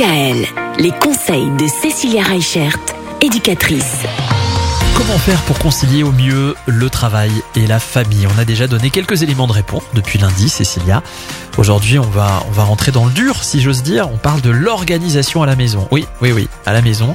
[0.00, 0.46] DKL,
[0.78, 2.78] les conseils de Cécilia Reichert,
[3.20, 3.98] éducatrice.
[4.96, 8.26] Comment faire pour concilier au mieux le travail et la famille?
[8.34, 11.02] On a déjà donné quelques éléments de réponse depuis lundi, Cécilia.
[11.58, 14.08] Aujourd'hui, on va, on va rentrer dans le dur, si j'ose dire.
[14.10, 15.86] On parle de l'organisation à la maison.
[15.90, 17.14] Oui, oui, oui, à la maison.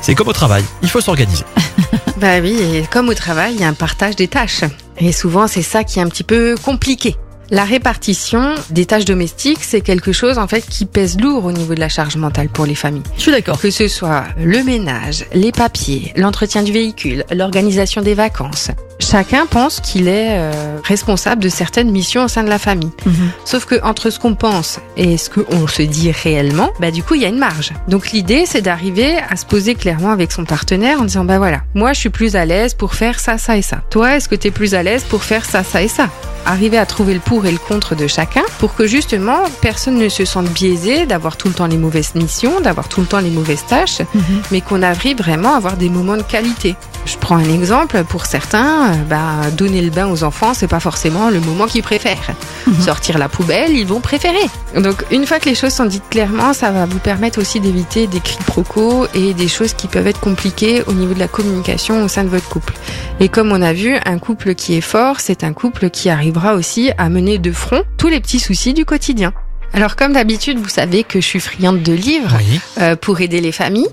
[0.00, 1.44] C'est comme au travail, il faut s'organiser.
[2.16, 4.64] Bah oui, et comme au travail, il y a un partage des tâches.
[4.96, 7.16] Et souvent, c'est ça qui est un petit peu compliqué.
[7.50, 11.74] La répartition des tâches domestiques, c'est quelque chose en fait qui pèse lourd au niveau
[11.74, 13.02] de la charge mentale pour les familles.
[13.16, 13.60] Je suis d'accord.
[13.60, 18.70] Que ce soit le ménage, les papiers, l'entretien du véhicule, l'organisation des vacances.
[19.02, 20.52] Chacun pense qu'il est euh,
[20.84, 22.90] responsable de certaines missions au sein de la famille.
[23.04, 23.30] Mhm.
[23.44, 27.14] Sauf que entre ce qu'on pense et ce qu'on se dit réellement, bah du coup
[27.14, 27.72] il y a une marge.
[27.88, 31.62] Donc l'idée c'est d'arriver à se poser clairement avec son partenaire en disant bah voilà,
[31.74, 33.78] moi je suis plus à l'aise pour faire ça, ça et ça.
[33.90, 36.08] Toi est-ce que tu es plus à l'aise pour faire ça, ça et ça?
[36.46, 40.08] Arriver à trouver le pour et le contre de chacun pour que justement personne ne
[40.08, 43.30] se sente biaisé d'avoir tout le temps les mauvaises missions, d'avoir tout le temps les
[43.30, 44.42] mauvaises tâches, Mhm.
[44.50, 46.74] mais qu'on arrive vraiment à avoir des moments de qualité.
[47.04, 50.80] Je prends un exemple, pour certains, euh, bah, donner le bain aux enfants, c'est pas
[50.80, 52.34] forcément le moment qu'ils préfèrent.
[52.80, 54.44] Sortir la poubelle, ils vont préférer.
[54.76, 58.06] Donc une fois que les choses sont dites clairement, ça va vous permettre aussi d'éviter
[58.06, 62.08] des quiproquos et des choses qui peuvent être compliquées au niveau de la communication au
[62.08, 62.74] sein de votre couple.
[63.20, 66.54] Et comme on a vu, un couple qui est fort, c'est un couple qui arrivera
[66.54, 69.32] aussi à mener de front tous les petits soucis du quotidien.
[69.74, 72.60] Alors comme d'habitude, vous savez que je suis friande de livres Oui.
[72.80, 73.88] euh, pour aider les familles.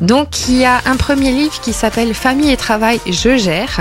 [0.00, 3.80] Donc il y a un premier livre qui s'appelle Famille et travail, je gère.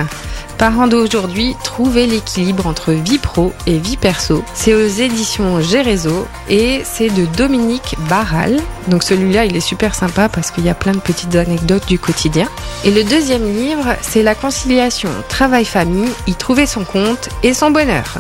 [0.60, 4.44] Parents d'aujourd'hui, trouver l'équilibre entre vie pro et vie perso.
[4.54, 8.60] C'est aux éditions Gérézo et c'est de Dominique Barral.
[8.90, 11.98] Donc celui-là, il est super sympa parce qu'il y a plein de petites anecdotes du
[11.98, 12.50] quotidien.
[12.84, 18.16] Et le deuxième livre, c'est la conciliation travail-famille, y trouver son compte et son bonheur.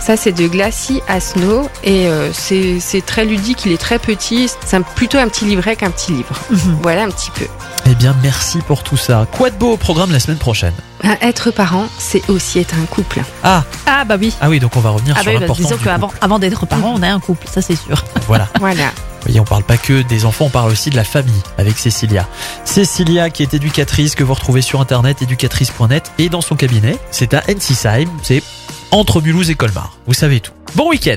[0.00, 4.50] Ça, c'est de Glacy Asno et euh, c'est très ludique, il est très petit.
[4.64, 6.40] C'est plutôt un petit livret qu'un petit livre.
[6.48, 6.78] Mhm.
[6.80, 7.44] Voilà un petit peu.
[7.92, 9.26] Eh bien, merci pour tout ça.
[9.32, 10.72] Quoi de beau au programme la semaine prochaine?
[11.20, 13.20] Être parent, c'est aussi être un couple.
[13.44, 14.32] Ah, Ah bah oui.
[14.40, 16.06] ah oui, donc on va revenir Ah sur bah oui, bah, l'importance disons du qu'avant
[16.06, 16.18] couple.
[16.22, 18.02] avant d'être parent, on est un couple, ça c'est sûr.
[18.26, 18.48] Voilà.
[18.60, 18.86] Voilà.
[18.86, 21.76] Vous voyez, on parle pas que des enfants, on parle aussi de la famille avec
[21.78, 22.26] Cécilia.
[22.64, 26.96] Cécilia qui est éducatrice, que vous retrouvez sur internet, éducatrice.net et dans son cabinet.
[27.10, 28.42] C'est à Ensisheim, c'est
[28.90, 29.98] entre Mulhouse et Colmar.
[30.06, 30.52] Vous savez tout.
[30.76, 31.16] Bon week-end